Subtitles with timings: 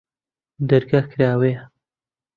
[0.69, 1.61] دەرگا کراوەیە؟